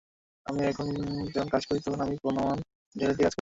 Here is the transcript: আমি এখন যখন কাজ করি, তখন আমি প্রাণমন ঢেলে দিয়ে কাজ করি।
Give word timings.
আমি 0.45 0.61
এখন 0.63 0.87
যখন 1.33 1.49
কাজ 1.49 1.63
করি, 1.65 1.79
তখন 1.79 1.99
আমি 2.01 2.15
প্রাণমন 2.17 2.57
ঢেলে 2.95 3.13
দিয়ে 3.13 3.15
কাজ 3.17 3.21
করি। 3.25 3.29